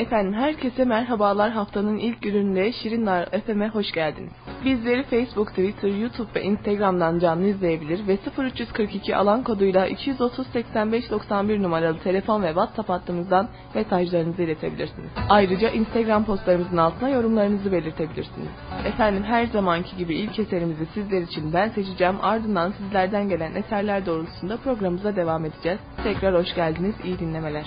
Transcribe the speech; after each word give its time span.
Efendim 0.00 0.34
herkese 0.34 0.84
merhabalar 0.84 1.50
haftanın 1.50 1.98
ilk 1.98 2.22
gününde 2.22 2.72
Şirinler 2.72 3.28
FM'e 3.46 3.68
hoş 3.68 3.92
geldiniz. 3.92 4.32
Bizleri 4.64 5.02
Facebook, 5.02 5.48
Twitter, 5.48 5.88
YouTube 5.88 6.28
ve 6.34 6.42
Instagram'dan 6.42 7.18
canlı 7.18 7.46
izleyebilir 7.46 8.06
ve 8.06 8.18
0342 8.38 9.16
alan 9.16 9.42
koduyla 9.42 9.86
230 9.86 10.46
85 10.46 11.10
91 11.10 11.62
numaralı 11.62 11.98
telefon 11.98 12.42
ve 12.42 12.46
WhatsApp 12.46 12.88
hattımızdan 12.88 13.48
mesajlarınızı 13.74 14.42
iletebilirsiniz. 14.42 15.10
Ayrıca 15.28 15.70
Instagram 15.70 16.24
postlarımızın 16.24 16.76
altına 16.76 17.08
yorumlarınızı 17.08 17.72
belirtebilirsiniz. 17.72 18.48
Efendim 18.84 19.22
her 19.24 19.46
zamanki 19.46 19.96
gibi 19.96 20.14
ilk 20.14 20.38
eserimizi 20.38 20.86
sizler 20.94 21.22
için 21.22 21.52
ben 21.52 21.68
seçeceğim 21.68 22.16
ardından 22.22 22.72
sizlerden 22.72 23.28
gelen 23.28 23.54
eserler 23.54 24.06
doğrultusunda 24.06 24.56
programımıza 24.56 25.16
devam 25.16 25.44
edeceğiz. 25.44 25.78
Tekrar 26.04 26.34
hoş 26.34 26.54
geldiniz, 26.54 26.94
iyi 27.04 27.18
dinlemeler. 27.18 27.66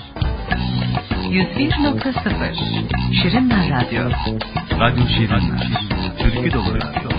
101.0 1.33 3.13
Şirinler 3.21 3.69
Radyo. 3.69 4.09
Radyo 4.79 5.07
Şirinler 5.07 5.71
Türkü 6.19 6.53
Dolu 6.53 6.75
Radyo 6.75 7.09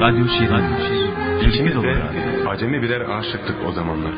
Radyo 0.00 0.24
İkimiz 1.48 1.76
Radyo 1.76 1.82
de 1.82 2.02
acemi 2.48 2.82
birer 2.82 3.00
aşıktık 3.00 3.56
o 3.68 3.72
zamanlar. 3.72 4.14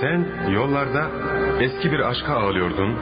Sen 0.00 0.26
yollarda 0.52 1.10
eski 1.60 1.92
bir 1.92 2.00
aşka 2.00 2.34
ağlıyordun. 2.34 2.96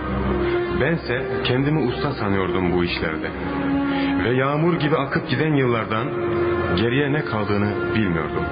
Bense 0.80 1.26
kendimi 1.44 1.78
usta 1.78 2.12
sanıyordum 2.12 2.72
bu 2.72 2.84
işlerde. 2.84 3.30
Ve 4.24 4.34
yağmur 4.34 4.74
gibi 4.74 4.96
akıp 4.96 5.30
giden 5.30 5.54
yıllardan 5.54 6.08
geriye 6.76 7.12
ne 7.12 7.24
kaldığını 7.24 7.94
bilmiyordum. 7.94 8.44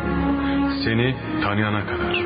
Seni 0.84 1.16
tanıyana 1.42 1.80
kadar. 1.86 2.24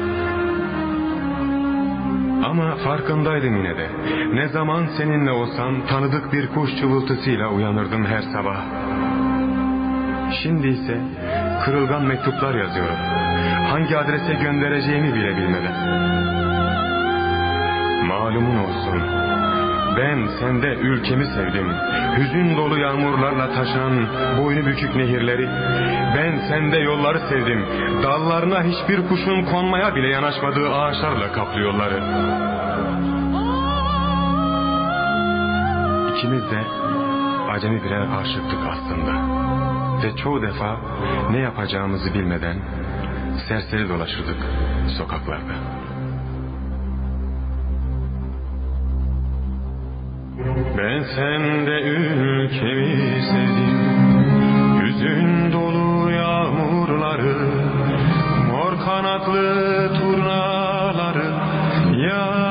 Ama 2.44 2.76
farkındaydım 2.76 3.56
yine 3.56 3.76
de. 3.76 3.88
Ne 4.34 4.48
zaman 4.48 4.86
seninle 4.98 5.30
olsam 5.30 5.86
tanıdık 5.86 6.32
bir 6.32 6.48
kuş 6.48 6.76
çıvıltısıyla 6.80 7.48
uyanırdım 7.48 8.04
her 8.04 8.22
sabah. 8.22 8.56
Şimdi 10.42 10.68
ise 10.68 11.00
kırılgan 11.64 12.04
mektuplar 12.04 12.54
yazıyorum. 12.54 12.96
Hangi 13.70 13.98
adrese 13.98 14.34
göndereceğimi 14.34 15.14
bile 15.14 15.36
bilmeden. 15.36 15.74
Malumun 18.06 18.56
olsun. 18.56 19.37
Ben 19.98 20.26
sende 20.40 20.66
ülkemi 20.66 21.26
sevdim. 21.26 21.72
Hüzün 22.16 22.56
dolu 22.56 22.78
yağmurlarla 22.78 23.54
taşan 23.54 24.06
boynu 24.38 24.66
bükük 24.66 24.96
nehirleri. 24.96 25.48
Ben 26.16 26.38
sende 26.48 26.76
yolları 26.78 27.20
sevdim. 27.20 27.66
Dallarına 28.02 28.62
hiçbir 28.62 29.08
kuşun 29.08 29.44
konmaya 29.44 29.94
bile 29.94 30.08
yanaşmadığı 30.08 30.74
ağaçlarla 30.74 31.32
kaplı 31.32 31.60
yolları. 31.60 31.98
İkimiz 36.12 36.50
de 36.50 36.62
acemi 37.50 37.84
birer 37.84 38.06
aşıktık 38.20 38.60
aslında. 38.70 39.12
Ve 40.02 40.16
çoğu 40.16 40.42
defa 40.42 40.76
ne 41.30 41.38
yapacağımızı 41.38 42.14
bilmeden 42.14 42.56
serseri 43.48 43.88
dolaşırdık 43.88 44.36
sokaklarda. 44.98 45.54
Sevsem 50.98 51.66
de 51.66 51.80
ülkemi 51.80 53.22
sevdim 53.22 53.78
Yüzün 54.80 55.52
dolu 55.52 56.10
yağmurları 56.10 57.36
Mor 58.50 58.78
kanatlı 58.84 59.94
turnaları 59.94 61.32
Yağmurları 62.08 62.47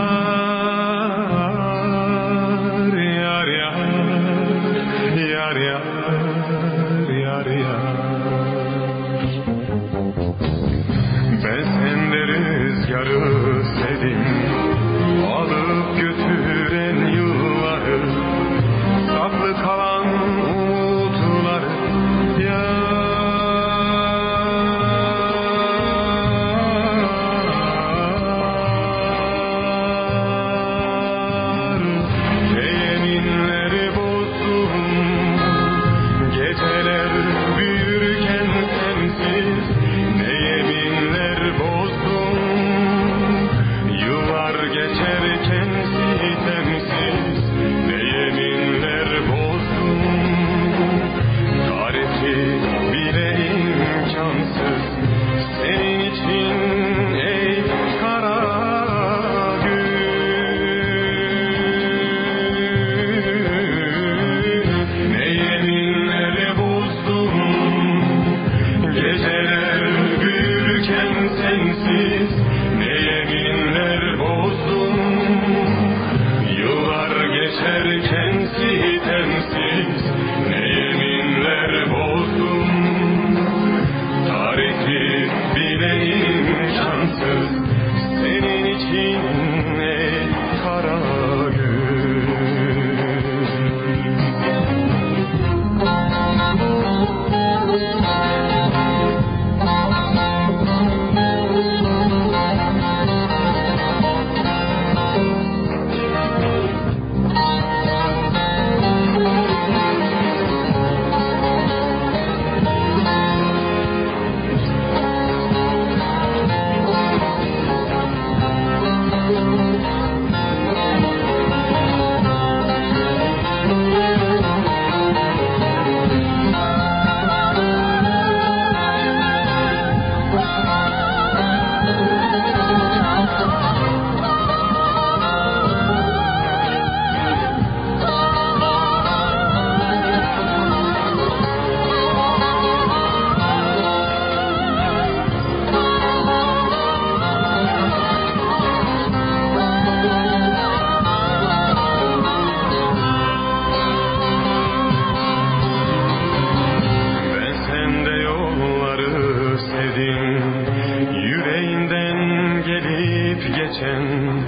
geçen 163.77 164.43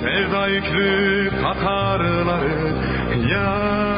sevda 0.00 0.48
yüklü 0.48 1.30
Katarları 1.42 2.72
ya. 3.32 3.89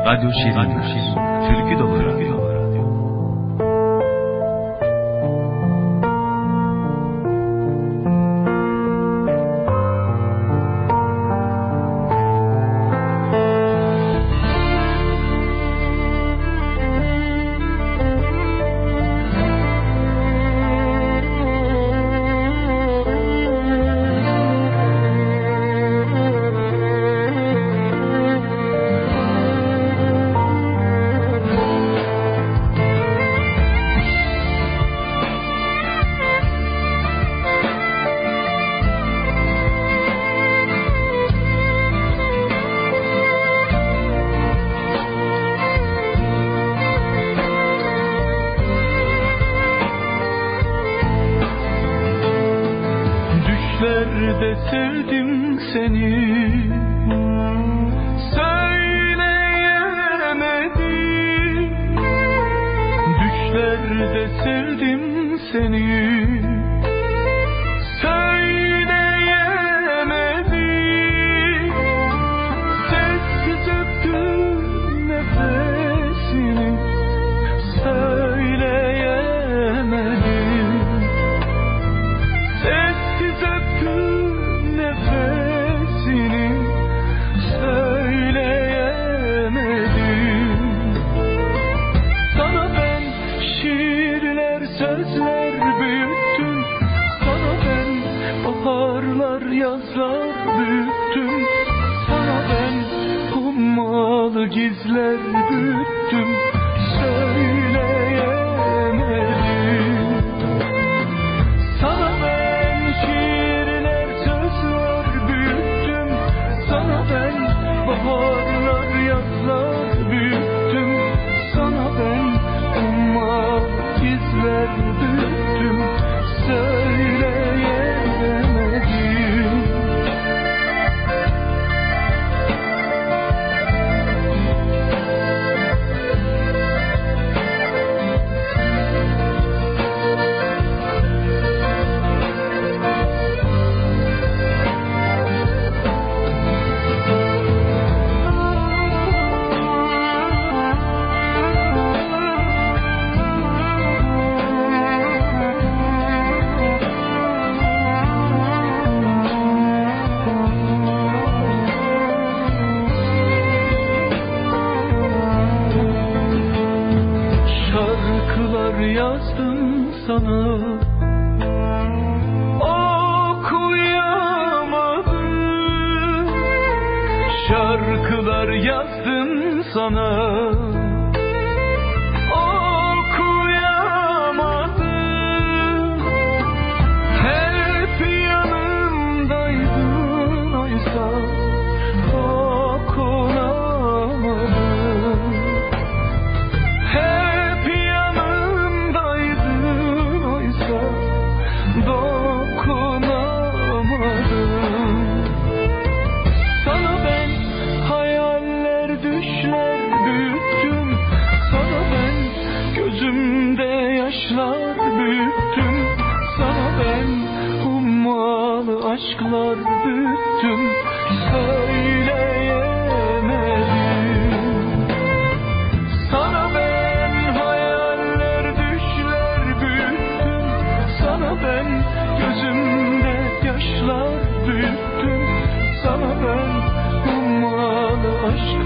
Radyo 0.06 0.30
Şirinler, 0.32 0.68
Türkü 1.48 1.78
Dolu 1.78 2.04
Radyo 2.04 2.33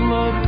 love 0.09 0.48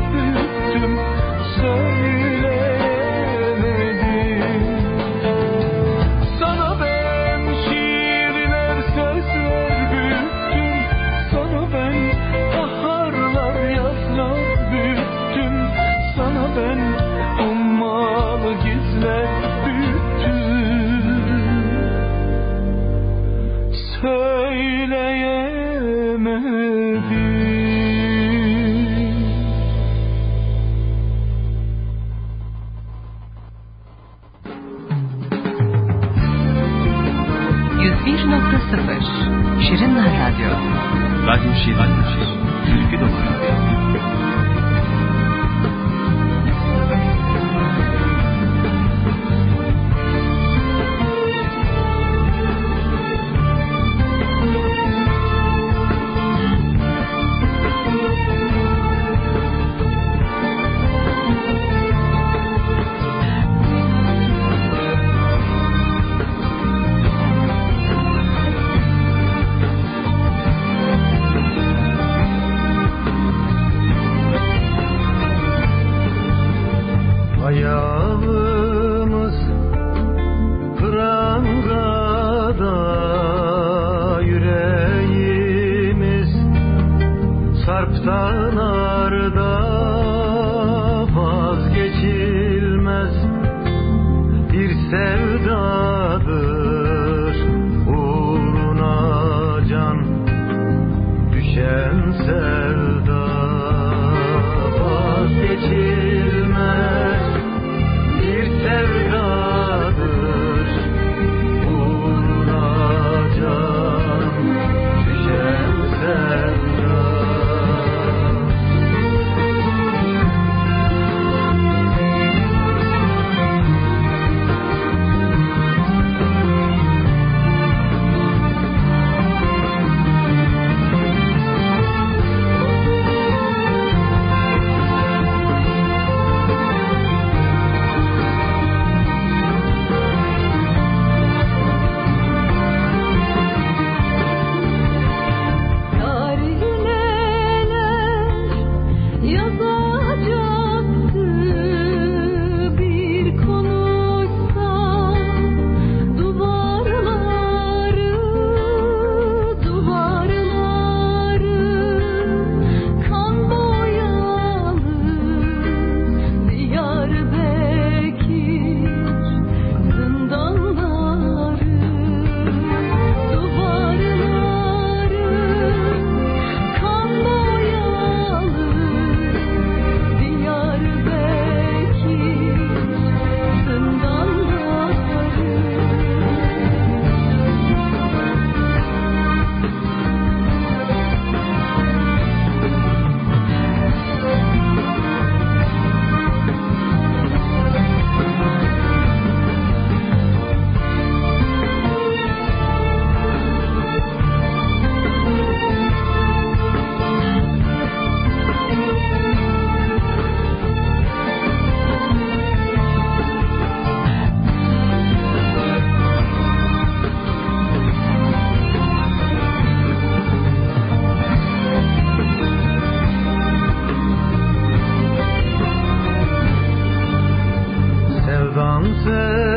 Sevdan 228.80 228.95
senin 229.04 229.50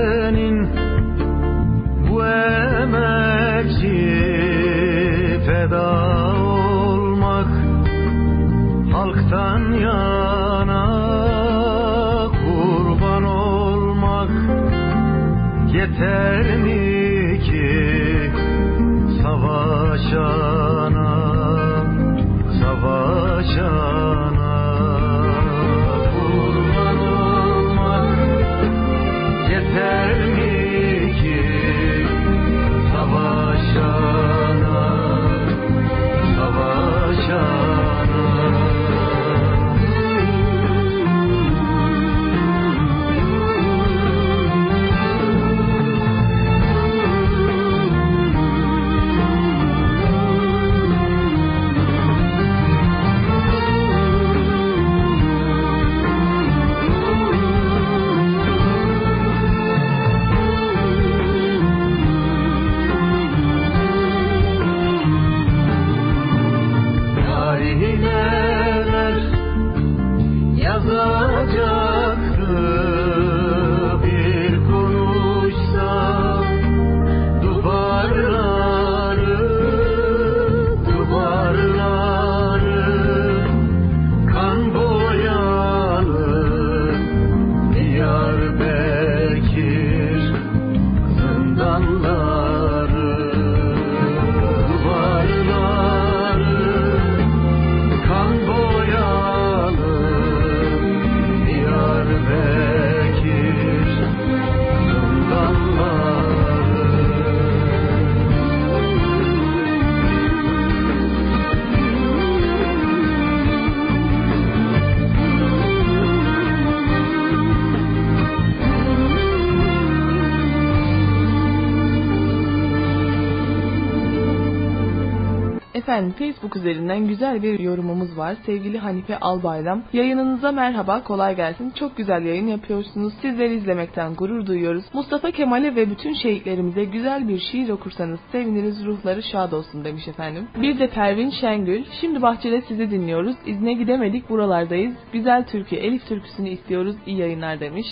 Efendim 125.83 126.13
Facebook 126.19 126.55
üzerinden 126.55 127.07
güzel 127.07 127.43
bir 127.43 127.59
yorumumuz 127.59 128.17
var. 128.17 128.35
Sevgili 128.45 128.77
Hanife 128.77 129.19
Albayram. 129.19 129.83
Yayınınıza 129.93 130.51
merhaba, 130.51 131.03
kolay 131.03 131.35
gelsin. 131.35 131.69
Çok 131.69 131.97
güzel 131.97 132.25
yayın 132.25 132.47
yapıyorsunuz. 132.47 133.13
Sizleri 133.21 133.55
izlemekten 133.55 134.13
gurur 134.13 134.45
duyuyoruz. 134.45 134.83
Mustafa 134.93 135.31
Kemal'e 135.31 135.75
ve 135.75 135.89
bütün 135.89 136.13
şehitlerimize 136.13 136.83
güzel 136.83 137.27
bir 137.27 137.39
şiir 137.39 137.69
okursanız 137.69 138.19
seviniriz, 138.31 138.85
ruhları 138.85 139.23
şad 139.23 139.51
olsun 139.51 139.85
demiş 139.85 140.07
efendim. 140.07 140.47
Bir 140.61 140.79
de 140.79 140.87
Pervin 140.89 141.29
Şengül. 141.29 141.83
Şimdi 142.01 142.21
bahçede 142.21 142.61
sizi 142.61 142.91
dinliyoruz. 142.91 143.35
İzne 143.45 143.73
gidemedik 143.73 144.29
buralardayız. 144.29 144.93
Güzel 145.13 145.45
türkü, 145.47 145.75
Elif 145.75 146.07
türküsünü 146.07 146.49
istiyoruz. 146.49 146.95
İyi 147.05 147.17
yayınlar 147.17 147.59
demiş. 147.59 147.87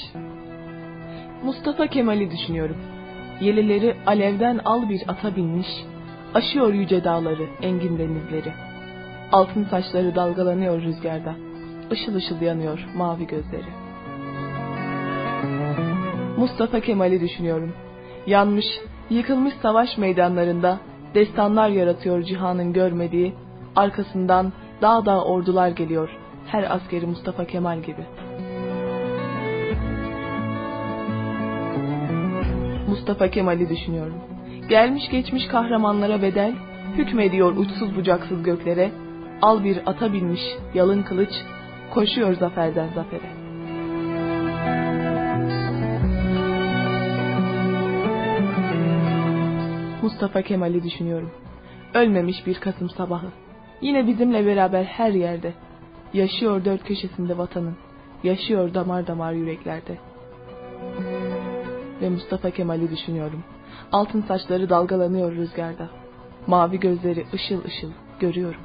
Mustafa 1.43 1.87
Kemal'i 1.87 2.31
düşünüyorum. 2.31 2.77
Yelileri 3.41 3.95
alevden 4.05 4.59
al 4.65 4.89
bir 4.89 5.01
ata 5.07 5.35
binmiş, 5.35 5.67
aşıyor 6.33 6.73
yüce 6.73 7.03
dağları, 7.03 7.47
engin 7.61 7.97
denizleri. 7.97 8.53
Altın 9.31 9.63
saçları 9.63 10.15
dalgalanıyor 10.15 10.81
rüzgarda, 10.81 11.35
ışıl 11.91 12.15
ışıl 12.15 12.41
yanıyor 12.41 12.87
mavi 12.95 13.27
gözleri. 13.27 13.71
Mustafa 16.37 16.79
Kemal'i 16.79 17.21
düşünüyorum. 17.21 17.73
Yanmış, 18.27 18.65
yıkılmış 19.09 19.53
savaş 19.61 19.97
meydanlarında 19.97 20.79
destanlar 21.15 21.69
yaratıyor 21.69 22.23
cihanın 22.23 22.73
görmediği, 22.73 23.33
arkasından 23.75 24.53
dağ 24.81 25.05
dağ 25.05 25.23
ordular 25.23 25.69
geliyor, 25.69 26.09
her 26.47 26.75
askeri 26.75 27.05
Mustafa 27.05 27.45
Kemal 27.45 27.79
gibi.'' 27.79 28.31
Mustafa 32.91 33.27
Kemal'i 33.31 33.69
düşünüyorum. 33.69 34.13
Gelmiş 34.69 35.09
geçmiş 35.09 35.47
kahramanlara 35.47 36.21
bedel, 36.21 36.53
hükmediyor 36.97 37.57
uçsuz 37.57 37.95
bucaksız 37.95 38.43
göklere, 38.43 38.91
al 39.41 39.63
bir 39.63 39.79
ata 39.85 40.13
binmiş 40.13 40.41
yalın 40.73 41.03
kılıç, 41.03 41.29
koşuyor 41.93 42.33
zaferden 42.33 42.89
zafere. 42.95 43.31
Mustafa 50.01 50.41
Kemal'i 50.41 50.83
düşünüyorum. 50.83 51.31
Ölmemiş 51.93 52.47
bir 52.47 52.55
Kasım 52.55 52.89
sabahı. 52.89 53.27
Yine 53.81 54.07
bizimle 54.07 54.45
beraber 54.45 54.83
her 54.83 55.11
yerde. 55.11 55.53
Yaşıyor 56.13 56.65
dört 56.65 56.83
köşesinde 56.83 57.37
vatanın. 57.37 57.75
Yaşıyor 58.23 58.73
damar 58.73 59.07
damar 59.07 59.33
yüreklerde 59.33 59.97
ve 62.01 62.09
Mustafa 62.09 62.49
Kemal'i 62.49 62.91
düşünüyorum. 62.91 63.43
Altın 63.91 64.21
saçları 64.21 64.69
dalgalanıyor 64.69 65.31
rüzgarda. 65.31 65.89
Mavi 66.47 66.79
gözleri 66.79 67.25
ışıl 67.33 67.63
ışıl 67.65 67.91
görüyorum. 68.19 68.61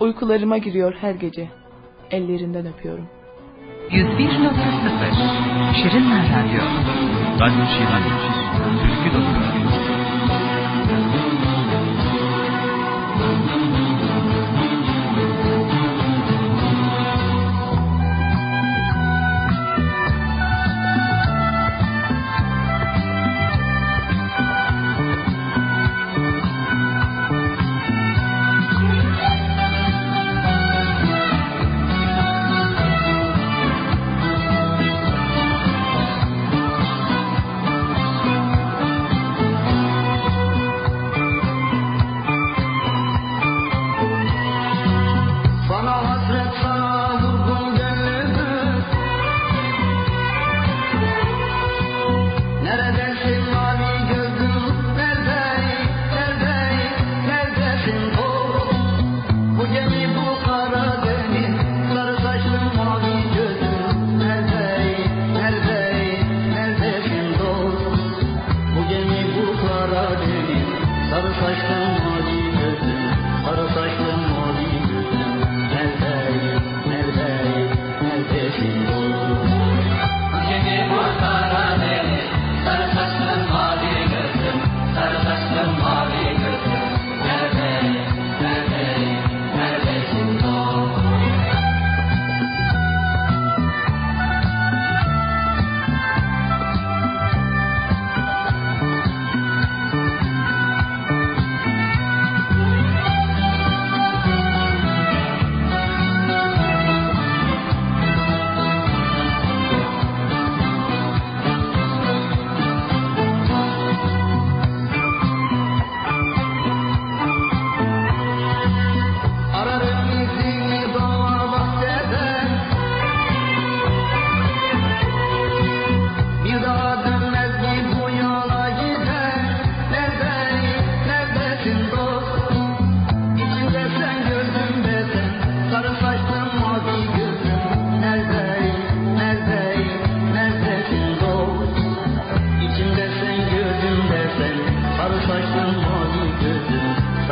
Uykularıma 0.00 0.58
giriyor 0.58 0.94
her 1.00 1.14
gece. 1.14 1.48
Ellerinden 2.10 2.66
öpüyorum. 2.66 3.06
101.0 3.90 5.74
Şirinler 5.74 6.24
Radyo 6.24 6.62
Radyo 7.40 7.64
Şirin, 7.66 8.04
Türkü 8.80 9.14
Dolu 9.14 9.40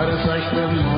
but 0.09 0.21
it's 0.21 0.27
like 0.27 0.51
the 0.55 0.69
moon. 0.69 0.98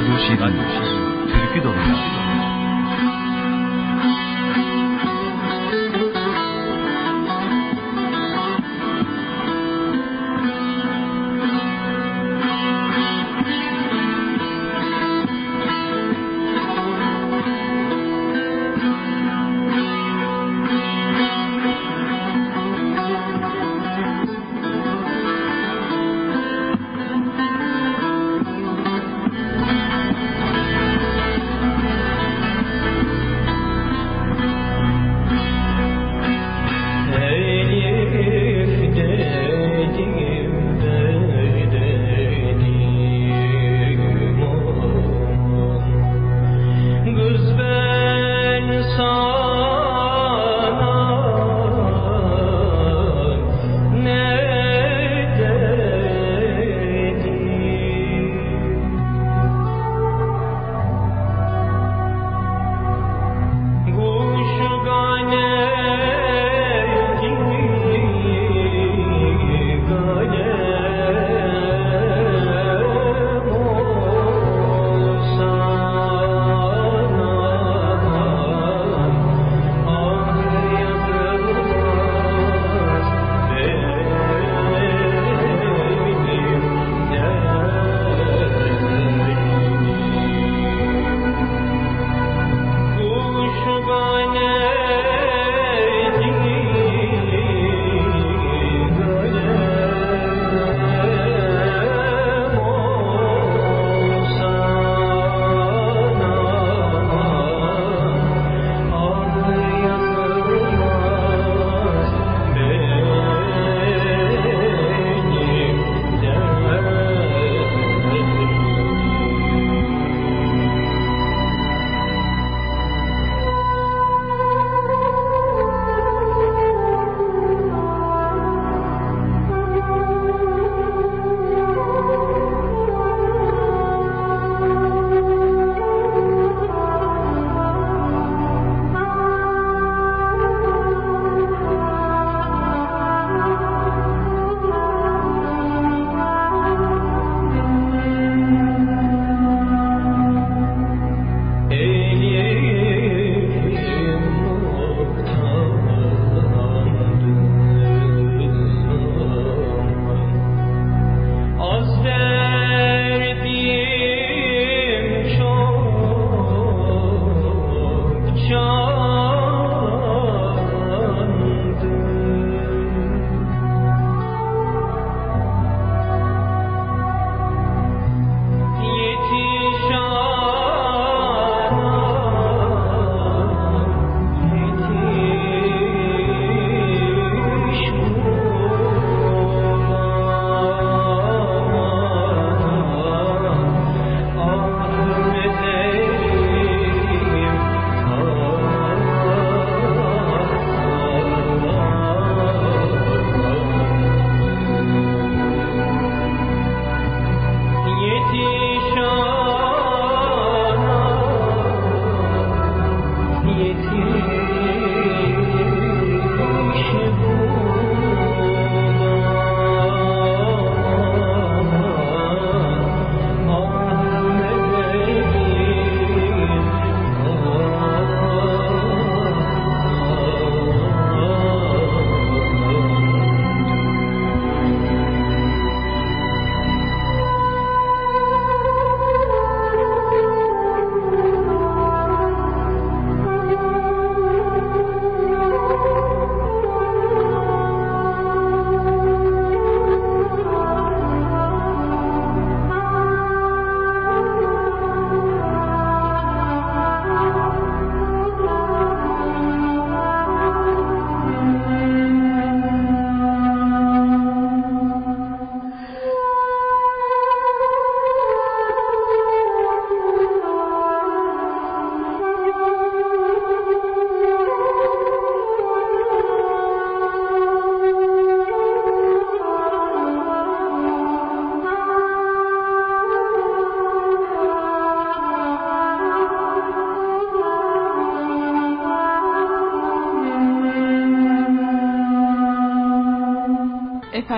Radyo 0.00 0.18
Şirin. 0.18 0.54
Türkü 0.54 0.79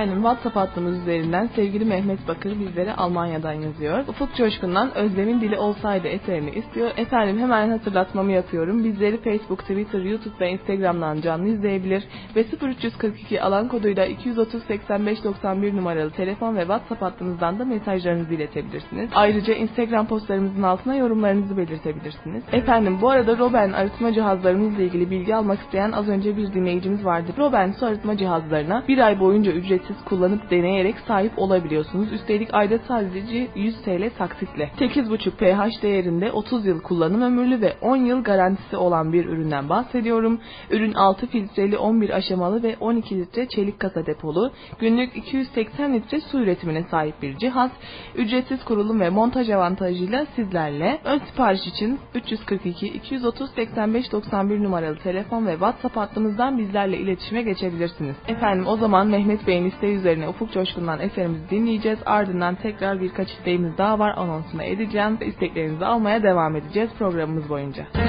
Efendim 0.02 0.22
WhatsApp 0.22 0.56
hattımız 0.56 0.98
üzerinden 0.98 1.48
sevgili 1.56 1.84
Mehmet 1.84 2.28
Bakır 2.28 2.60
bizlere 2.60 2.94
Almanya'dan 2.94 3.52
yazıyor. 3.52 4.08
Ufuk 4.08 4.34
Coşkun'dan 4.34 4.94
Özlem'in 4.94 5.40
dili 5.40 5.58
olsaydı 5.58 6.08
eserini 6.08 6.50
istiyor. 6.50 6.90
Efendim 6.96 7.38
hemen 7.38 7.70
hatırlatmamı 7.70 8.32
yapıyorum. 8.32 8.84
Bizleri 8.84 9.22
Facebook, 9.22 9.60
Twitter, 9.60 10.00
YouTube 10.00 10.40
ve 10.40 10.50
Instagram'dan 10.50 11.20
canlı 11.20 11.48
izleyebilir 11.48 12.04
ve 12.36 12.44
0342 12.62 13.42
alan 13.42 13.68
koduyla 13.68 14.06
230 14.06 14.62
85 14.64 15.24
91 15.24 15.76
numaralı 15.76 16.10
telefon 16.10 16.56
ve 16.56 16.60
WhatsApp 16.60 17.02
hattımızdan 17.02 17.58
da 17.58 17.64
mesajlarınızı 17.64 18.34
iletebilirsiniz. 18.34 19.10
Ayrıca 19.14 19.54
Instagram 19.54 20.06
postlarımızın 20.06 20.62
altına 20.62 20.94
yorumlarınızı 20.94 21.56
belirtebilirsiniz. 21.56 22.42
Efendim 22.52 22.98
bu 23.02 23.10
arada 23.10 23.38
Roben 23.38 23.72
arıtma 23.72 24.12
cihazlarımızla 24.12 24.82
ilgili 24.82 25.10
bilgi 25.10 25.34
almak 25.34 25.60
isteyen 25.60 25.92
az 25.92 26.08
önce 26.08 26.36
bir 26.36 26.52
dinleyicimiz 26.52 27.04
vardı. 27.04 27.32
Roben 27.38 27.72
su 27.72 27.86
arıtma 27.86 28.16
cihazlarına 28.16 28.82
bir 28.88 28.98
ay 28.98 29.20
boyunca 29.20 29.52
ücretsiz 29.52 29.91
kullanıp 30.04 30.50
deneyerek 30.50 30.98
sahip 30.98 31.38
olabiliyorsunuz. 31.38 32.12
Üstelik 32.12 32.54
ayda 32.54 32.78
sadece 32.88 33.48
100 33.54 33.82
TL 33.82 34.10
taksitle. 34.18 34.70
8,5 34.78 35.30
pH 35.30 35.82
değerinde 35.82 36.32
30 36.32 36.66
yıl 36.66 36.80
kullanım 36.82 37.22
ömürlü 37.22 37.60
ve 37.60 37.76
10 37.80 37.96
yıl 37.96 38.24
garantisi 38.24 38.76
olan 38.76 39.12
bir 39.12 39.24
üründen 39.24 39.68
bahsediyorum. 39.68 40.40
Ürün 40.70 40.92
6 40.92 41.26
filtreli 41.26 41.78
11 41.78 42.10
aşamalı 42.10 42.62
ve 42.62 42.76
12 42.80 43.18
litre 43.18 43.48
çelik 43.48 43.80
kasa 43.80 44.06
depolu. 44.06 44.52
Günlük 44.78 45.16
280 45.16 45.94
litre 45.94 46.20
su 46.20 46.40
üretimine 46.40 46.82
sahip 46.82 47.22
bir 47.22 47.38
cihaz. 47.38 47.70
Ücretsiz 48.14 48.64
kurulum 48.64 49.00
ve 49.00 49.10
montaj 49.10 49.50
avantajıyla 49.50 50.26
sizlerle. 50.36 50.98
Ön 51.04 51.18
sipariş 51.18 51.66
için 51.66 51.98
342 52.14 52.86
230 52.86 53.50
85 53.50 54.12
91 54.12 54.62
numaralı 54.62 54.96
telefon 54.96 55.46
ve 55.46 55.52
WhatsApp 55.52 55.96
hattımızdan 55.96 56.58
bizlerle 56.58 56.98
iletişime 56.98 57.42
geçebilirsiniz. 57.42 58.16
Efendim 58.28 58.66
o 58.66 58.76
zaman 58.76 59.06
Mehmet 59.06 59.46
Bey'in 59.46 59.66
isteği 59.82 59.96
üzerine 59.96 60.28
Ufuk 60.28 60.52
Coşkun'dan 60.52 61.00
eserimizi 61.00 61.50
dinleyeceğiz. 61.50 61.98
Ardından 62.06 62.54
tekrar 62.54 63.00
birkaç 63.00 63.30
isteğimiz 63.30 63.78
daha 63.78 63.98
var. 63.98 64.14
Anonsunu 64.16 64.62
edeceğim. 64.62 65.18
İsteklerinizi 65.20 65.84
almaya 65.84 66.22
devam 66.22 66.56
edeceğiz 66.56 66.90
programımız 66.98 67.48
boyunca. 67.48 67.86
101.0 67.92 68.02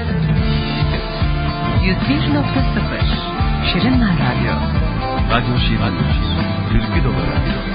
Şirinler 3.72 4.14
Radyo 4.14 4.54
Radyo 5.30 5.58
Şirin. 5.58 5.94
Türkü 6.72 7.04
dolu 7.04 7.14
radyo. 7.14 7.73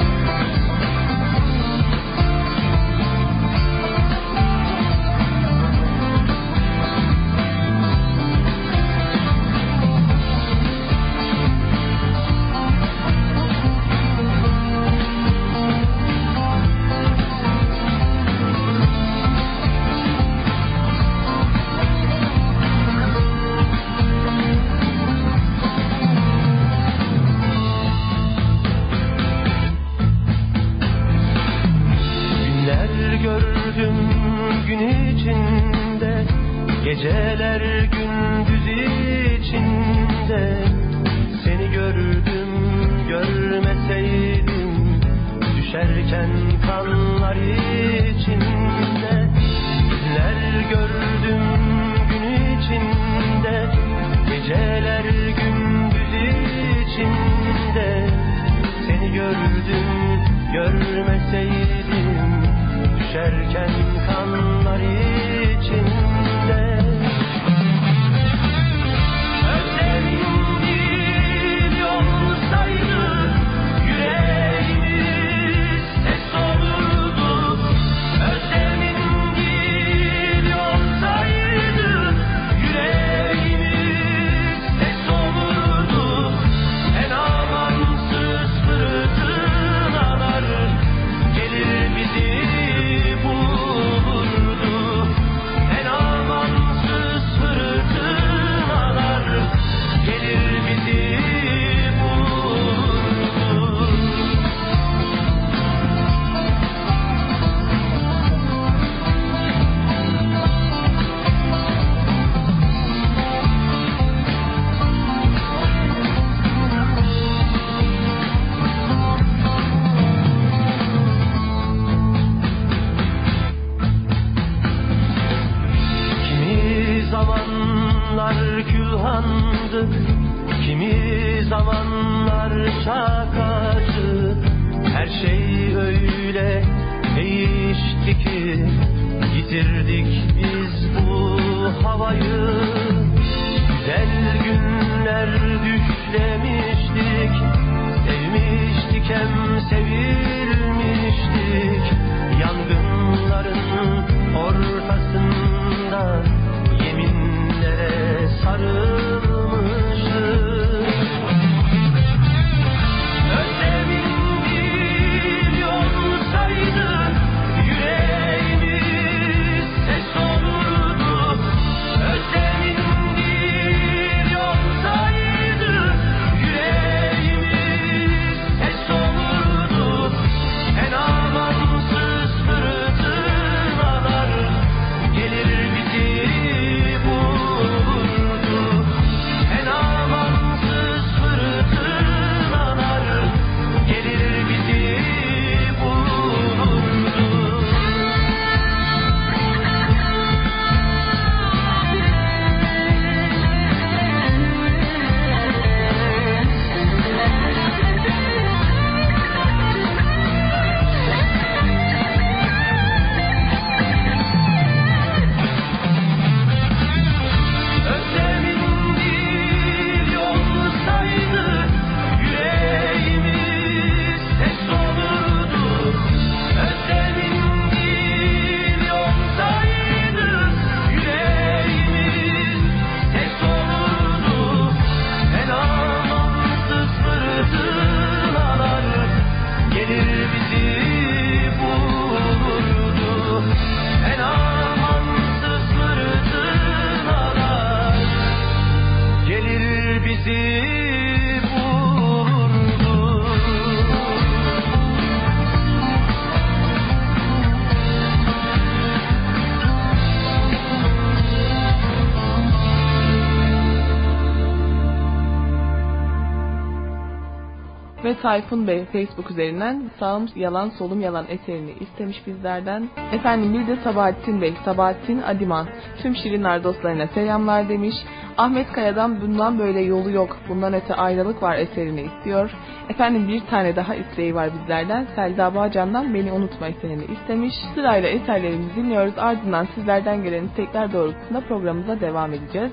Ve 268.04 268.16
Tayfun 268.22 268.68
Bey 268.68 268.86
Facebook 268.86 269.32
üzerinden 269.32 269.84
sağım 270.00 270.26
yalan 270.36 270.70
solum 270.70 271.02
yalan 271.02 271.26
eserini 271.30 271.72
istemiş 271.80 272.28
bizlerden. 272.28 272.90
Efendim 273.12 273.54
bir 273.54 273.68
de 273.68 273.76
Sabahattin 273.84 274.42
Bey, 274.42 274.54
Sabahattin 274.66 275.22
Adiman. 275.22 275.68
Tüm 276.02 276.16
Şirinler 276.16 276.64
dostlarına 276.64 277.08
selamlar 277.08 277.70
demiş. 277.70 277.96
Ahmet 278.38 278.72
Kaya'dan 278.72 279.22
bundan 279.22 279.60
böyle 279.60 279.82
yolu 279.82 280.12
yok, 280.12 280.38
bundan 280.50 280.74
öte 280.74 280.96
ayrılık 280.96 281.44
var 281.44 281.58
eserini 281.58 282.02
istiyor. 282.02 282.52
Efendim 282.90 283.28
bir 283.28 283.46
tane 283.46 283.76
daha 283.76 283.96
isteği 283.96 284.36
var 284.36 284.50
bizlerden. 284.62 285.08
Selda 285.16 285.56
Bağcan'dan 285.56 286.14
Beni 286.14 286.32
Unutma 286.32 286.68
eserini 286.68 287.06
istemiş. 287.06 287.54
Sırayla 287.76 288.10
eserlerimizi 288.10 288.76
dinliyoruz. 288.76 289.14
Ardından 289.18 289.68
sizlerden 289.76 290.24
gelen 290.24 290.46
istekler 290.46 290.94
doğrultusunda 290.94 291.42
programımıza 291.42 292.02
devam 292.02 292.34
edeceğiz. 292.34 292.72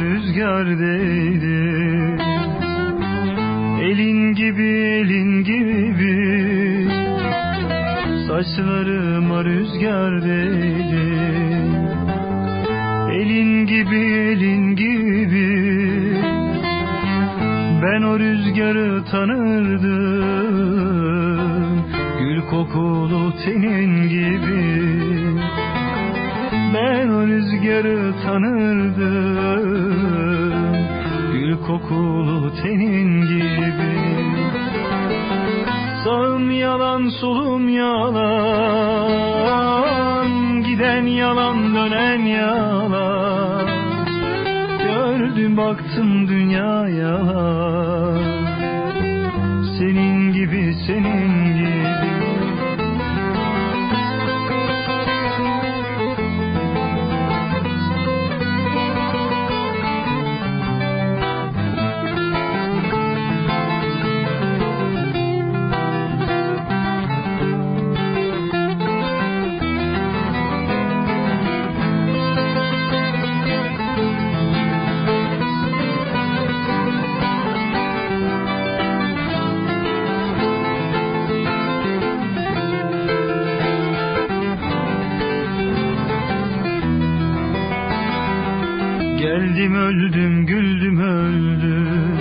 Rüzgar 0.00 0.66
değdi 0.66 2.65
Elin 3.80 4.34
gibi 4.34 4.62
elin 4.62 5.44
gibi. 5.44 6.16
Saçlarıma 8.28 9.44
rüzgar 9.44 10.22
değdi. 10.22 11.06
Elin 13.12 13.66
gibi 13.66 13.96
elin 13.96 14.76
gibi. 14.76 15.76
Ben 17.82 18.02
o 18.02 18.18
rüzgarı 18.18 19.04
tanırdım. 19.10 20.16
Gül 22.18 22.40
kokulu 22.50 23.32
tenin 23.44 24.08
gibi. 24.08 24.86
Ben 26.74 27.08
o 27.08 27.26
rüzgarı 27.26 28.12
tanırdım. 28.24 29.76
Kokulu 31.66 32.52
tenin 32.62 33.26
gibi 33.26 33.65
yalan 36.58 37.08
solum 37.20 37.68
yalan. 37.68 38.66
Giden 40.62 41.06
yalan 41.06 41.74
dönen 41.74 42.26
yalan. 42.26 43.66
Gördüm 44.78 45.56
baktım 45.56 46.28
dünya 46.28 46.88
yalan 46.88 48.45
Geldim 89.66 89.80
öldüm 89.80 90.46
güldüm 90.46 91.00
öldüm 91.00 92.18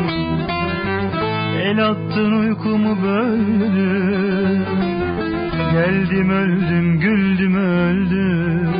El 1.61 1.85
attın 1.87 2.31
uykumu 2.31 3.03
böldün 3.03 4.65
Geldim 5.73 6.29
öldüm 6.29 6.99
güldüm 6.99 7.55
öldüm 7.55 8.73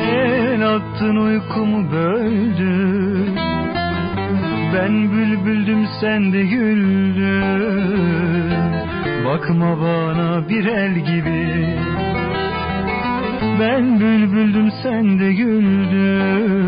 El 0.00 0.68
attın 0.68 1.16
uykumu 1.16 1.92
böldün 1.92 3.36
Ben 4.74 5.12
bülbüldüm 5.12 5.86
sen 6.00 6.32
de 6.32 6.42
güldün. 6.42 7.80
Bakma 9.24 9.80
bana 9.80 10.48
bir 10.48 10.64
el 10.64 10.94
gibi 10.94 11.89
ben 13.60 14.00
bülbüldüm 14.00 14.70
sen 14.82 15.18
de 15.18 15.32
güldün. 15.32 16.60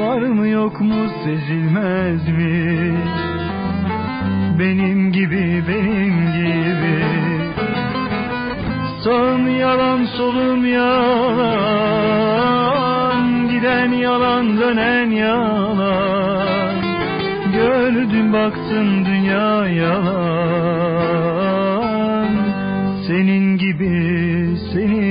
Var 0.00 0.20
mı 0.20 0.48
yok 0.48 0.80
mu 0.80 1.06
sezilmezmiş 1.24 3.10
Benim 4.58 5.12
gibi 5.12 5.62
benim 5.68 6.32
gibi 6.32 6.57
Sağım 9.04 9.58
yalan 9.60 10.04
solum 10.04 10.66
yalan 10.66 11.98
Giden 13.48 13.92
yalan 13.92 14.58
dönen 14.58 15.10
yalan. 15.10 16.74
Gördüm 17.52 18.32
baktım 18.32 19.06
dünya 19.06 19.66
yalan. 19.66 21.08
Senin 23.06 23.56
gibi 23.56 24.56
senin 24.72 25.07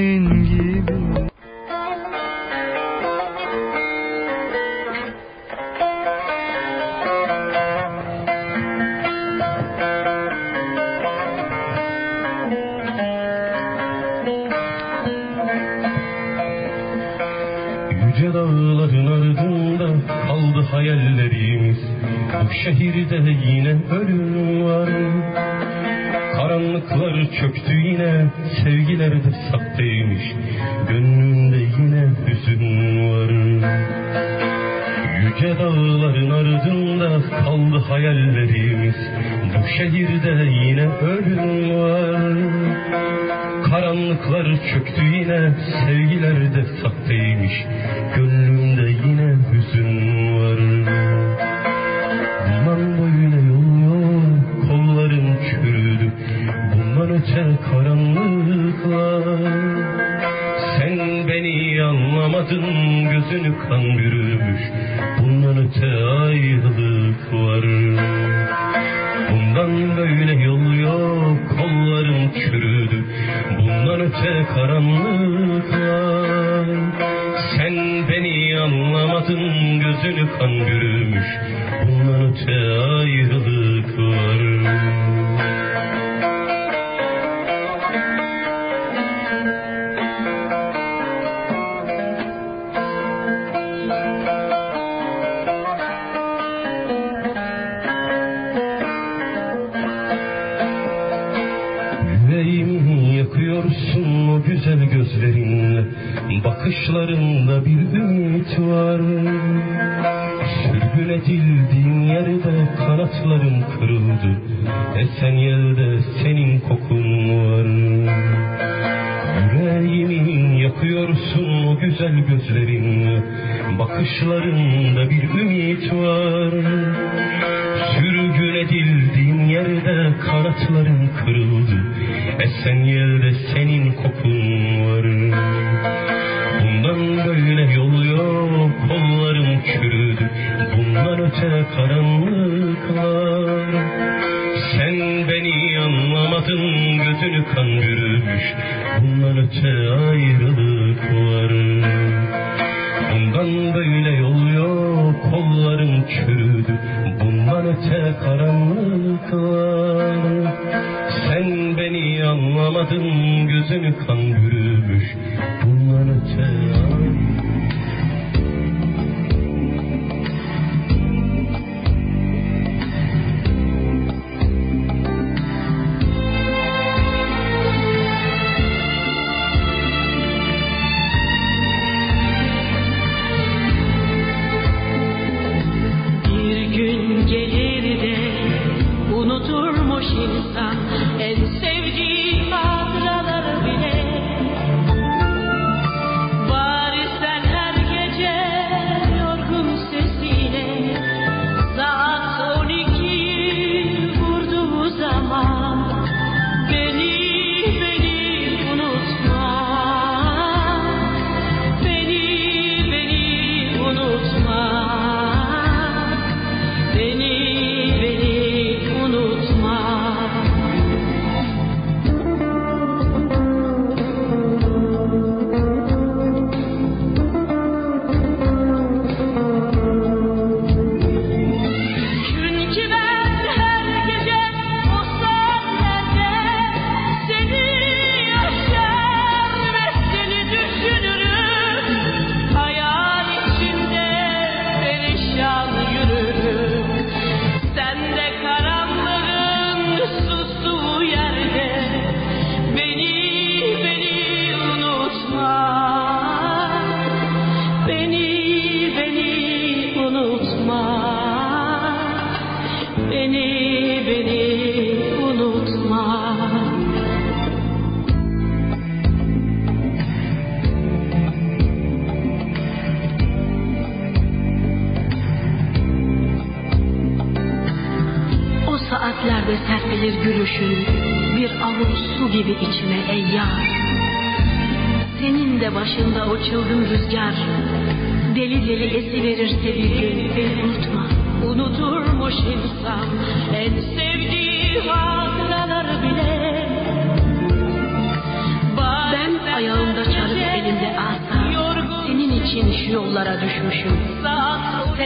Şehirde 22.67 23.15
yine 23.47 23.75
ölüm 23.91 24.65
var 24.65 24.89
Karanlıklar 26.35 27.31
çöktü 27.39 27.73
yine 27.73 28.25
Sevgiler 28.63 29.11
de 29.11 29.31
sahteymiş 29.51 30.23
Gönlümde 30.89 31.57
yine 31.57 32.09
hüzün 32.27 32.61
var. 33.09 33.29
Yüce 35.21 35.59
dağların 35.59 36.29
ardında 36.29 37.21
kaldı 37.29 37.83
hayallerimiz. 37.89 38.95
Bu 39.55 39.67
şehirde 39.77 40.51
yine 40.65 40.87
ölüm 40.87 41.79
var. 41.79 42.37
Karanlıklar 43.69 44.45
çöktü 44.73 45.03
yine 45.03 45.51
Sevgiler 45.85 46.55
de 46.55 46.63
sahteymiş 46.81 47.53
Gönlümde 48.15 48.56
Öte 57.37 57.57
karanlıklar. 57.71 59.23
Sen 60.77 61.27
beni 61.27 61.83
anlamadın 61.83 63.09
Gözünü 63.09 63.57
kan 63.69 63.83
bürümüş. 63.83 64.61
Bundan 65.19 65.57
öte 65.57 66.03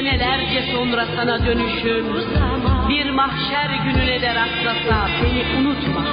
senelerce 0.01 0.73
sonra 0.75 1.05
sana 1.15 1.45
dönüşüm 1.45 2.05
bir 2.89 3.09
mahşer 3.09 3.69
gününe 3.85 4.21
de 4.21 4.35
rastlasa 4.35 5.07
beni 5.23 5.59
unutma. 5.59 6.05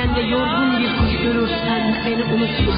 giderken 0.00 0.16
de 0.16 0.20
yorgun 0.20 0.78
bir 0.78 0.96
kuş 0.98 1.22
görürsen 1.22 1.96
beni 2.06 2.24
unutma. 2.24 2.74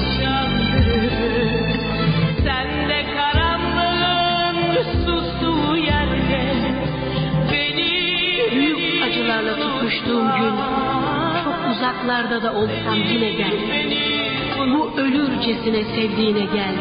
Sen 2.43 2.89
de 2.89 3.05
karanlığın 3.15 4.83
sustuğu 5.05 5.77
yerde 5.77 6.41
beni 7.51 7.91
büyük 8.55 9.03
acılarla 9.03 9.55
tutuştuğum 9.55 10.27
gün 10.39 10.55
çok 11.43 11.55
uzaklarda 11.71 12.43
da 12.43 12.53
olsam 12.53 12.95
yine 13.13 13.31
gel. 13.31 13.57
Bu 14.73 14.91
ölürcesine 14.97 15.83
sevdiğine 15.83 16.45
gel. 16.53 16.75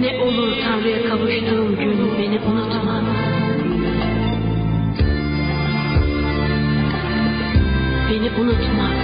Ne 0.00 0.20
olur 0.22 0.52
Tanrı'ya 0.64 1.08
kavuştuğum 1.08 1.76
gün 1.76 2.18
beni 2.18 2.40
unutma. 2.40 3.02
Beni 8.10 8.30
unutma. 8.40 8.97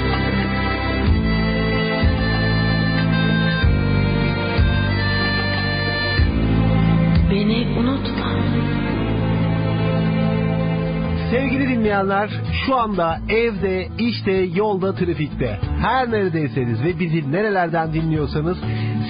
Dinleyenler 11.94 12.30
şu 12.66 12.76
anda 12.76 13.18
evde, 13.28 13.88
işte, 13.98 14.32
yolda, 14.32 14.94
trafikte. 14.94 15.58
Her 15.80 16.10
neredeyseniz 16.10 16.84
ve 16.84 16.98
bizi 16.98 17.32
nerelerden 17.32 17.92
dinliyorsanız 17.92 18.58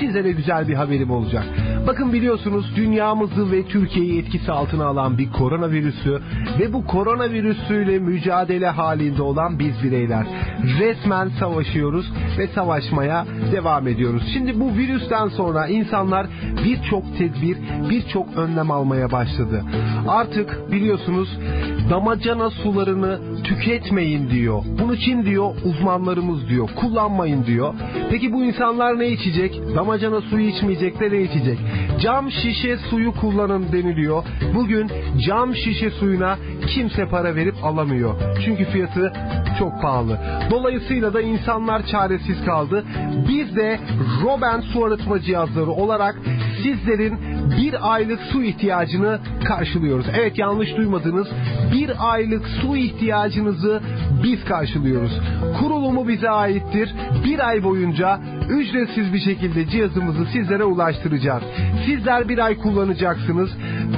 size 0.00 0.24
de 0.24 0.32
güzel 0.32 0.68
bir 0.68 0.74
haberim 0.74 1.10
olacak. 1.10 1.44
Bakın 1.86 2.12
biliyorsunuz 2.12 2.76
dünyamızı 2.76 3.52
ve 3.52 3.66
Türkiye'yi 3.66 4.22
etkisi 4.22 4.52
altına 4.52 4.86
alan 4.86 5.18
bir 5.18 5.32
koronavirüsü 5.32 6.22
ve 6.58 6.72
bu 6.72 6.86
koronavirüsüyle 6.86 7.98
mücadele 7.98 8.68
halinde 8.68 9.22
olan 9.22 9.58
biz 9.58 9.82
bireyler. 9.82 10.26
Resmen 10.80 11.28
savaşıyoruz 11.40 12.12
ve 12.38 12.48
savaşmaya 12.48 13.26
devam 13.52 13.88
ediyoruz. 13.88 14.22
Şimdi 14.34 14.60
bu 14.60 14.74
virüsten 14.74 15.28
sonra 15.28 15.66
insanlar 15.66 16.26
birçok 16.64 17.18
tedbir, 17.18 17.56
birçok 17.90 18.36
önlem 18.36 18.70
almaya 18.70 19.12
başladı. 19.12 19.64
Artık 20.08 20.72
biliyorsunuz 20.72 21.28
damacana 21.90 22.50
sularını 22.50 23.18
tüketmeyin 23.44 24.30
diyor. 24.30 24.62
Bunu 24.78 24.96
kim 24.96 25.24
diyor? 25.24 25.54
Uzmanlarımız 25.64 26.48
diyor. 26.48 26.68
Kullanmayın 26.76 27.46
diyor. 27.46 27.74
Peki 28.10 28.32
bu 28.32 28.44
insanlar 28.44 28.98
ne 28.98 29.08
içecek? 29.08 29.60
Damacana 29.76 30.20
suyu 30.20 30.48
içmeyecekler 30.48 31.12
ne 31.12 31.22
içecek? 31.22 31.58
Cam 32.00 32.30
şişe 32.30 32.76
suyu 32.76 33.12
kullanın 33.12 33.72
deniliyor. 33.72 34.24
Bugün 34.54 34.90
cam 35.26 35.54
şişe 35.54 35.90
suyuna 35.90 36.38
kimse 36.66 37.08
para 37.08 37.36
verip 37.36 37.64
alamıyor. 37.64 38.14
Çünkü 38.44 38.64
fiyatı 38.64 39.12
çok 39.58 39.82
pahalı. 39.82 40.18
Dolayısıyla 40.50 41.14
da 41.14 41.20
insanlar 41.20 41.86
çaresiz 41.86 42.44
kaldı. 42.44 42.84
Biz 43.28 43.56
de 43.56 43.78
Roben 44.22 44.60
su 44.60 44.84
arıtma 44.84 45.20
cihazları 45.20 45.70
olarak 45.70 46.16
sizlerin 46.62 47.18
bir 47.58 47.94
aylık 47.94 48.20
su 48.32 48.42
ihtiyacını 48.42 49.18
karşılıyoruz. 49.44 50.06
Evet 50.14 50.38
yanlış 50.38 50.76
duymadınız. 50.76 51.28
Bir 51.72 51.90
aylık 51.98 52.48
su 52.48 52.76
ihtiyacınızı 52.76 53.80
biz 54.22 54.44
karşılıyoruz. 54.44 55.20
Kurulumu 55.60 56.08
bize 56.08 56.30
aittir. 56.30 56.94
Bir 57.24 57.48
ay 57.48 57.62
boyunca 57.62 58.20
ücretsiz 58.48 59.12
bir 59.12 59.20
şekilde 59.20 59.66
cihazımızı 59.66 60.24
sizlere 60.32 60.64
ulaştıracağız. 60.64 61.42
Sizler 61.86 62.28
bir 62.28 62.38
ay 62.38 62.58
kullanacaksınız. 62.58 63.50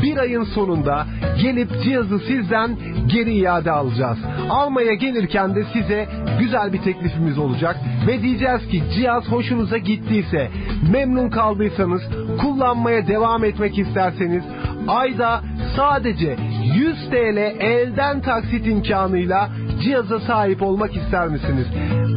Bir 0.03 0.17
ayın 0.17 0.45
sonunda 0.45 1.07
gelip 1.43 1.83
cihazı 1.83 2.19
sizden 2.19 2.77
geri 3.07 3.35
iade 3.35 3.71
alacağız. 3.71 4.19
Almaya 4.51 4.95
gelirken 4.95 5.55
de 5.55 5.65
size 5.73 6.09
güzel 6.41 6.73
bir 6.73 6.83
teklifimiz 6.83 7.39
olacak. 7.39 7.77
Ve 8.07 8.23
diyeceğiz 8.23 8.69
ki 8.69 8.83
cihaz 8.95 9.29
hoşunuza 9.29 9.79
gittiyse, 9.79 10.49
memnun 10.93 11.29
kaldıysanız, 11.29 12.03
kullanmaya 12.41 13.07
devam 13.07 13.45
etmek 13.45 13.79
isterseniz 13.79 14.45
ayda 14.89 15.43
sadece 15.77 16.37
100 16.75 17.11
TL 17.11 17.37
elden 17.61 18.21
taksit 18.21 18.67
imkanıyla 18.67 19.49
cihaza 19.83 20.21
sahip 20.21 20.63
olmak 20.63 20.97
ister 20.97 21.29
misiniz? 21.29 21.67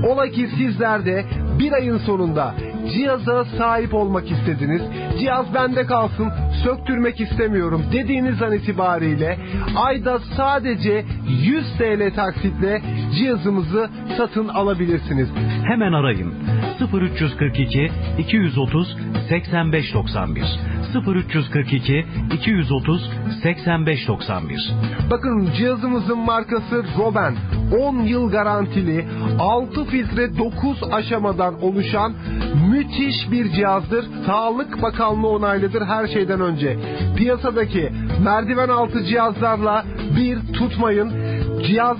Ola 0.08 0.28
ki 0.28 0.50
sizler 0.58 1.06
de 1.06 1.26
bir 1.60 1.72
ayın 1.72 1.98
sonunda 1.98 2.54
cihaza 2.94 3.46
sahip 3.46 3.94
olmak 3.94 4.32
istediniz. 4.32 4.82
Cihaz 5.20 5.54
bende 5.54 5.86
kalsın, 5.86 6.32
söktürmek 6.64 7.22
istemiyorum 7.22 7.86
dediğiniz 7.94 8.42
an 8.42 8.54
itibariyle 8.54 9.38
ayda 9.76 10.20
sadece 10.38 11.06
100 11.44 11.66
TL 11.78 12.16
taksitle 12.16 12.82
cihazımızı 13.16 13.90
satın 14.18 14.48
alabilirsiniz. 14.48 15.30
Hemen 15.64 15.94
arayın. 15.94 16.34
0342 16.94 17.92
230 18.18 18.98
8591 19.30 20.44
0342 21.08 22.06
230 22.34 23.10
8591 23.44 24.72
Bakın 25.12 25.50
cihazımızın 25.58 26.20
markası 26.20 26.84
Roben. 26.98 27.36
10 27.80 28.00
yıl 28.00 28.32
garantili, 28.32 29.06
6 29.40 29.86
filtre 29.86 30.38
9 30.38 30.84
aşamadan 30.92 31.64
oluşan 31.64 32.14
müthiş 32.70 33.32
bir 33.32 33.52
cihazdır. 33.52 34.06
Sağlık 34.26 34.82
Bakanlığı 34.82 35.30
onaylıdır 35.30 35.82
her 35.86 36.08
şeyden 36.08 36.42
önce. 36.42 36.78
Piyasadaki 37.18 37.90
merdiven 38.24 38.70
altı 38.70 39.04
cihazlarla 39.04 39.86
bir 40.16 40.54
tutmayın. 40.54 41.14
Cihaz 41.68 41.98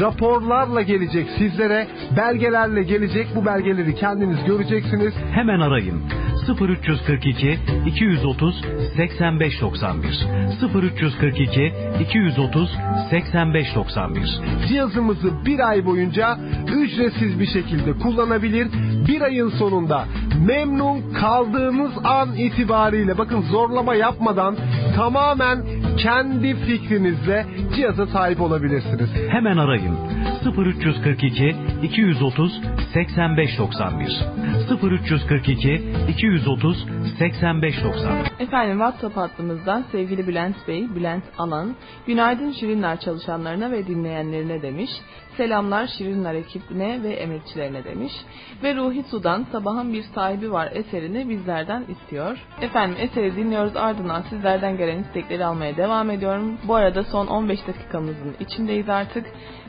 raporlarla 0.00 0.82
gelecek 0.82 1.26
sizlere, 1.38 1.86
belgelerle 2.16 2.82
gelecek. 2.82 3.26
Bu 3.36 3.46
belgeleri 3.46 3.94
kendiniz 3.94 4.44
göreceksiniz. 4.44 5.14
Hemen 5.34 5.60
arayın. 5.60 6.02
0342 6.48 7.58
230 7.86 8.64
8591 8.96 10.26
0342 10.74 11.72
230 12.00 12.70
8591 13.10 14.68
Cihazımızı 14.68 15.44
bir 15.46 15.68
ay 15.68 15.84
boyunca 15.84 16.38
ücretsiz 16.74 17.40
bir 17.40 17.46
şekilde 17.46 17.92
kullanabilir. 17.92 18.68
Bir 19.08 19.20
ayın 19.20 19.48
sonunda 19.48 20.04
memnun 20.46 21.12
kaldığınız 21.12 21.92
an 22.04 22.36
itibariyle 22.36 23.18
bakın 23.18 23.40
zorlama 23.40 23.94
yapmadan 23.94 24.56
tamamen 24.96 25.64
kendi 25.96 26.54
fikrinizle 26.56 27.46
cihaza 27.76 28.06
sahip 28.06 28.40
olabilirsiniz. 28.40 29.10
Hemen 29.28 29.56
arayın. 29.56 29.96
0342 30.56 31.56
230 31.82 32.60
8591 32.94 34.24
0342 34.82 35.82
230 36.08 36.86
8591 37.18 38.32
Efendim 38.38 38.78
WhatsApp 38.78 39.16
hattımızdan 39.16 39.84
sevgili 39.92 40.26
Bülent 40.26 40.68
Bey, 40.68 40.94
Bülent 40.94 41.24
Alan, 41.38 41.76
günaydın 42.06 42.52
Şirinler 42.52 43.00
çalışanlarına 43.00 43.70
ve 43.70 43.86
dinleyenlerine 43.86 44.62
demiş. 44.62 44.90
Selamlar 45.36 45.86
Şirinler 45.86 46.34
ekibine 46.34 47.02
ve 47.02 47.12
emekçilerine 47.12 47.84
demiş. 47.84 48.12
Ve 48.62 48.74
Ruhi 48.74 49.02
Sudan 49.02 49.46
sabahın 49.52 49.92
bir 49.92 50.02
sahibi 50.02 50.52
var 50.52 50.68
eserini 50.72 51.28
bizlerden 51.28 51.84
istiyor. 51.88 52.38
Efendim 52.60 52.96
eseri 53.00 53.36
dinliyoruz 53.36 53.76
ardından 53.76 54.22
sizlerden 54.22 54.76
gelen 54.76 54.98
istekleri 54.98 55.44
almaya 55.44 55.76
devam 55.76 56.10
ediyorum. 56.10 56.58
Bu 56.68 56.74
arada 56.74 57.04
son 57.04 57.26
15 57.26 57.66
dakikamızın 57.66 58.36
içindeyiz 58.40 58.88
artık. 58.88 59.26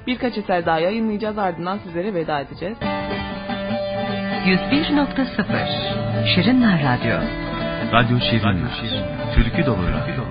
Birkaç 0.08 0.38
eser 0.38 0.66
daha 0.66 0.80
yayınlayacağız 0.80 1.38
ardından 1.38 1.78
sizlere 1.78 2.14
veda 2.14 2.40
edeceğiz. 2.40 2.78
101.0 4.46 6.36
Şirinler 6.36 6.80
Radyo 6.84 7.18
Radyo 7.94 8.20
Şirinler. 8.20 8.82
Türkü 9.36 9.66
dolu 9.66 9.88
radyo. 9.88 10.24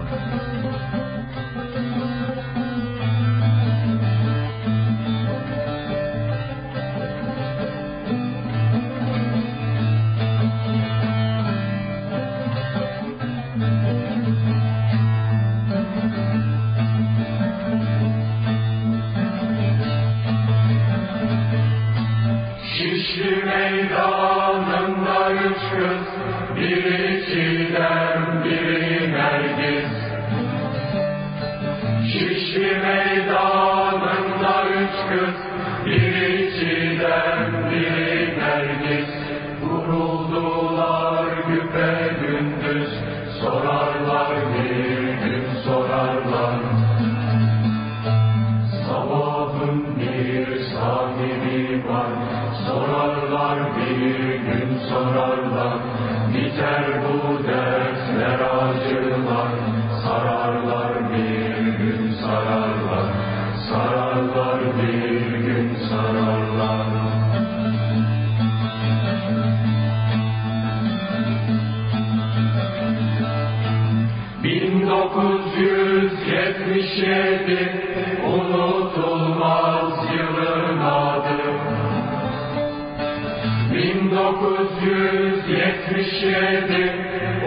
geçirdi, 86.23 86.93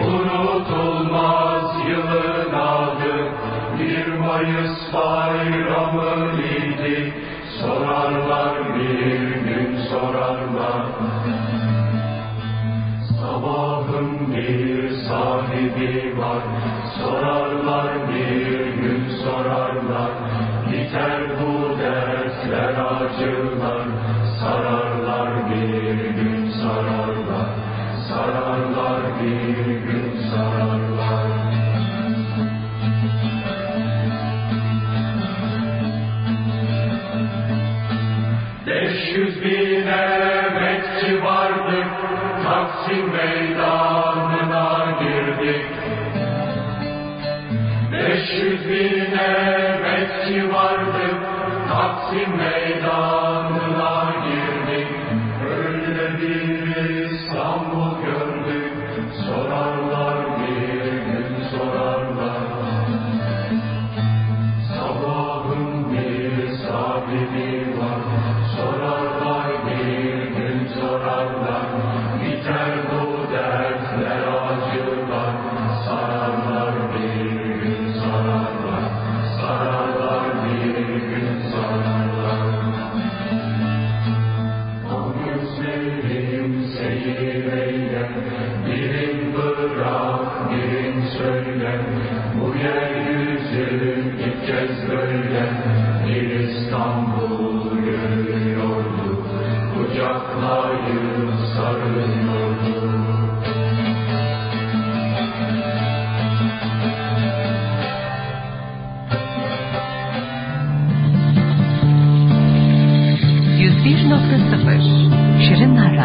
unutulmaz 0.00 1.72
yılın 1.88 2.52
adı. 2.52 3.14
Bir 3.78 4.06
Mayıs 4.06 4.94
bayramı 4.94 6.42
idi, 6.42 7.12
sorarlar 7.60 8.74
bir 8.74 9.18
gün 9.28 9.78
sorarlar. 9.90 10.86
Sabahın 13.20 14.34
bir 14.34 14.90
sahibi 14.90 16.18
var, 16.18 16.42
sorar. 16.98 17.45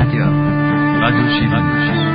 Radio. 0.02 0.26
Radio 1.00 1.28
Shiva. 1.38 2.11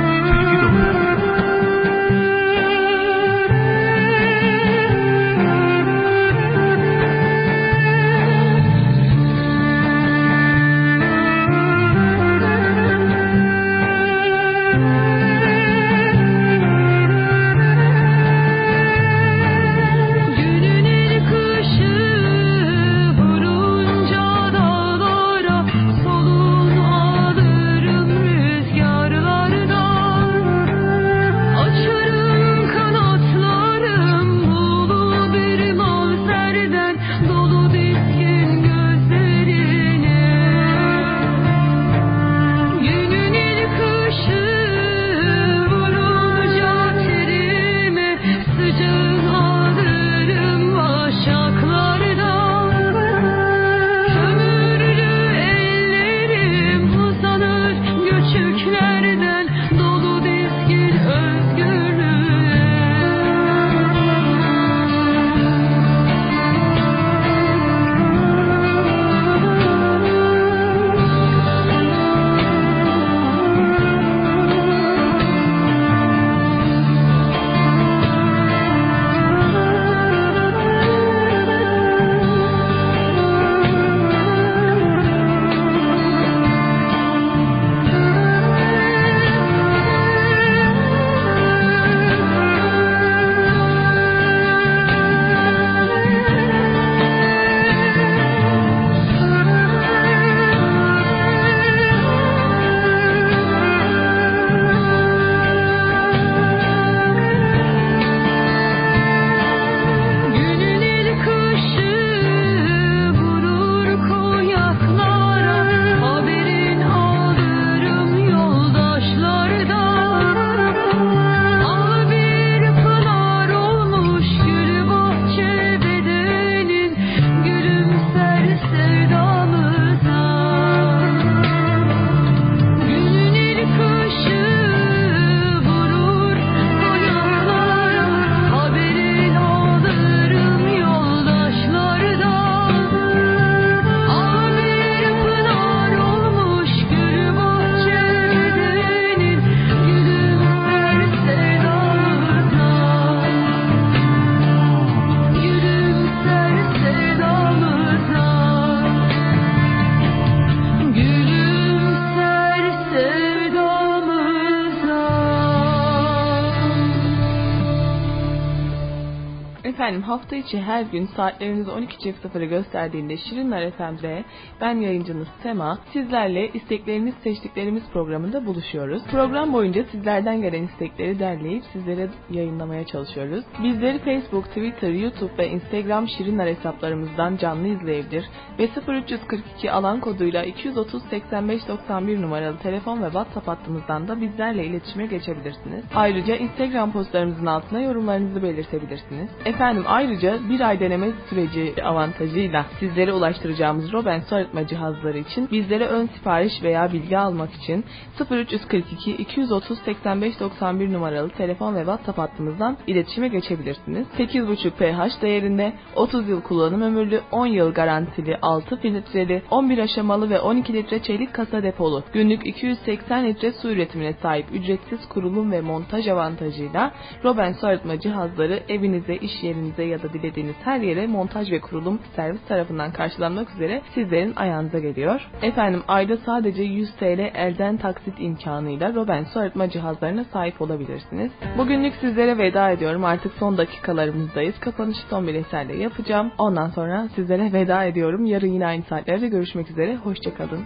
İçi 170.47 170.61
her 170.61 170.81
gün 170.81 171.05
saatleriniz 171.05 171.67
12.00'ı 171.67 172.45
gösterdiğinde 172.45 173.17
Şirinler 173.17 173.71
FM'de 173.71 174.23
ben 174.61 174.75
yayıncınız 174.75 175.27
Sema 175.43 175.79
sizlerle 175.93 176.47
istekleriniz 176.53 177.15
seçtiklerimiz 177.23 177.83
programında 177.93 178.45
buluşuyoruz. 178.45 179.03
Program 179.11 179.53
boyunca 179.53 179.83
sizlerden 179.83 180.41
gelen 180.41 180.63
istekleri 180.63 181.19
derleyip 181.19 181.63
sizlere 181.73 182.09
yayınlamaya 182.29 182.85
çalışıyoruz. 182.85 183.43
Bizleri 183.63 183.99
Facebook, 183.99 184.45
Twitter, 184.45 184.89
YouTube 184.89 185.37
ve 185.37 185.49
Instagram 185.49 186.07
Şirinler 186.07 186.47
hesaplarımızdan 186.47 187.37
canlı 187.37 187.67
izleyebilir 187.67 188.25
ve 188.59 188.69
0342 188.87 189.71
alan 189.71 189.99
koduyla 189.99 190.43
230 190.43 191.03
85 191.09 191.67
91 191.67 192.21
numaralı 192.21 192.57
telefon 192.57 193.01
ve 193.01 193.05
WhatsApp 193.05 193.47
hattımızdan 193.47 194.07
da 194.07 194.21
bizlerle 194.21 194.65
iletişime 194.65 195.05
geçebilirsiniz. 195.05 195.85
Ayrıca 195.95 196.35
Instagram 196.35 196.91
postlarımızın 196.91 197.45
altına 197.45 197.81
yorumlarınızı 197.81 198.43
belirtebilirsiniz. 198.43 199.29
Efendim 199.45 199.83
ayrıca 199.87 200.36
bir 200.49 200.59
ay 200.59 200.79
deneme 200.79 201.11
süreci 201.29 201.83
avantajıyla 201.83 202.65
sizlere 202.79 203.13
ulaştıracağımız 203.13 203.93
Roben 203.93 204.19
su 204.19 204.35
arıtma 204.35 204.67
cihazları 204.67 205.17
için 205.17 205.49
bizlere 205.51 205.85
ön 205.85 206.07
sipariş 206.07 206.63
veya 206.63 206.93
bilgi 206.93 207.17
almak 207.17 207.53
için 207.53 207.85
0342 208.31 209.11
230 209.11 209.79
85 209.79 210.39
91 210.39 210.93
numaralı 210.93 211.29
telefon 211.29 211.75
ve 211.75 211.79
WhatsApp 211.79 212.17
hattımızdan 212.17 212.77
iletişime 212.87 213.27
geçebilirsiniz. 213.27 214.07
8,5 214.17 214.69
pH 214.71 215.21
değerinde 215.21 215.73
30 215.95 216.29
yıl 216.29 216.41
kullanım 216.41 216.81
ömürlü 216.81 217.21
10 217.31 217.45
yıl 217.45 217.73
garantili 217.73 218.37
6 218.41 218.77
filtreli 218.77 219.41
11 219.51 219.77
aşamalı 219.77 220.29
ve 220.29 220.39
12 220.39 220.73
litre 220.73 221.01
çelik 221.01 221.33
kasa 221.33 221.63
depolu 221.63 222.03
günlük 222.13 222.47
280 222.47 223.25
litre 223.25 223.51
su 223.51 223.69
üretimine 223.69 224.13
sahip 224.13 224.45
ücretsiz 224.53 225.09
kurulum 225.09 225.51
ve 225.51 225.61
montaj 225.61 226.07
avantajıyla 226.07 226.91
Roben 227.23 227.53
su 227.53 227.67
arıtma 227.67 227.99
cihazları 227.99 228.63
evinize, 228.69 229.15
iş 229.15 229.43
yerinize 229.43 229.83
ya 229.83 230.03
da 230.03 230.13
dilediğiniz 230.21 230.55
her 230.63 230.79
yere 230.79 231.07
montaj 231.07 231.51
ve 231.51 231.61
kurulum 231.61 231.99
servis 232.15 232.45
tarafından 232.47 232.91
karşılanmak 232.91 233.51
üzere 233.51 233.81
sizlerin 233.93 234.33
ayağınıza 234.35 234.79
geliyor. 234.79 235.21
Efendim 235.41 235.83
ayda 235.87 236.17
sadece 236.17 236.63
100 236.63 236.95
TL 236.95 237.31
elden 237.35 237.77
taksit 237.77 238.13
imkanıyla 238.19 238.93
Roben 238.93 239.23
su 239.23 239.39
arıtma 239.39 239.69
cihazlarına 239.69 240.23
sahip 240.23 240.61
olabilirsiniz. 240.61 241.31
Bugünlük 241.57 241.93
sizlere 241.95 242.37
veda 242.37 242.69
ediyorum. 242.69 243.05
Artık 243.05 243.31
son 243.39 243.57
dakikalarımızdayız. 243.57 244.59
Kapanışı 244.59 245.01
son 245.09 245.27
bir 245.27 245.35
eserle 245.35 245.75
yapacağım. 245.75 246.31
Ondan 246.37 246.69
sonra 246.69 247.07
sizlere 247.15 247.53
veda 247.53 247.83
ediyorum. 247.83 248.25
Yarın 248.25 248.47
yine 248.47 248.65
aynı 248.65 248.83
saatlerde 248.83 249.27
görüşmek 249.27 249.69
üzere. 249.69 249.95
Hoşçakalın. 249.95 250.65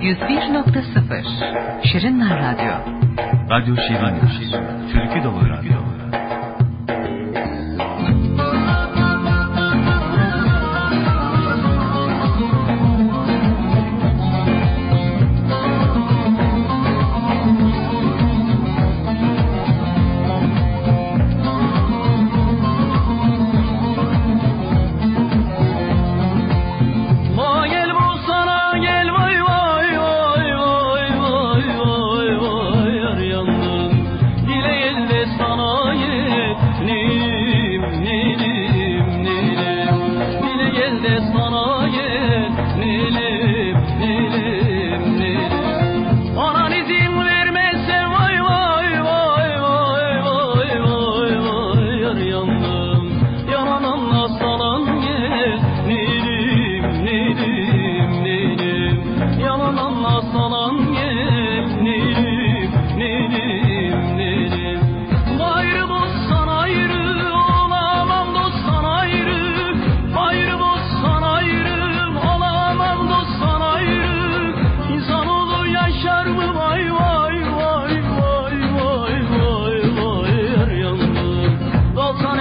101.0 0.00 1.82
Şirinler 1.92 2.38
Radyo 2.38 2.72
Radyo 3.50 3.76
Şirinler. 3.76 4.20
Türkü 4.92 5.24
dolu 5.24 5.48
radyo. 5.48 5.87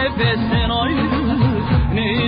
Nefesten 0.07 0.69
ayrı 0.69 1.07
Nilim 1.93 2.26